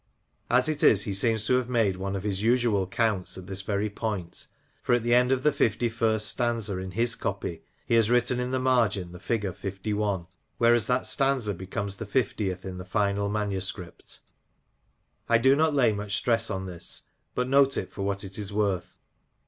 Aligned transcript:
As 0.49 0.67
it 0.67 0.81
is, 0.83 1.03
he 1.03 1.13
seems 1.13 1.45
to 1.45 1.57
have 1.57 1.69
made 1.69 1.95
one 1.95 2.15
of 2.15 2.23
his 2.23 2.41
usual 2.41 2.87
counts 2.87 3.37
at 3.37 3.45
this 3.45 3.61
very 3.61 3.87
point, 3.87 4.47
for 4.81 4.95
at 4.95 5.03
the 5.03 5.13
end 5.13 5.31
of 5.31 5.43
the 5.43 5.51
fifty 5.51 5.89
first 5.89 6.25
stanza 6.27 6.79
in 6.79 6.89
his 6.93 7.13
copy 7.13 7.61
he 7.85 7.93
has 7.93 8.09
written 8.09 8.39
in 8.39 8.49
the 8.49 8.57
margin 8.57 9.11
the 9.11 9.19
figure 9.19 9.53
51, 9.53 10.25
whereas 10.57 10.87
that 10.87 11.05
stanza 11.05 11.53
becomes 11.53 11.97
the 11.97 12.07
fiftieth 12.07 12.65
in 12.65 12.79
the 12.79 12.83
final 12.83 13.29
manuscript. 13.29 14.21
I 15.29 15.37
do 15.37 15.55
not 15.55 15.75
lay 15.75 15.93
much 15.93 16.17
stress 16.17 16.49
on 16.49 16.65
this, 16.65 17.03
but 17.35 17.47
note 17.47 17.77
it 17.77 17.91
for 17.91 18.01
what 18.01 18.23
it 18.23 18.39
is 18.39 18.51
worth. 18.51 18.97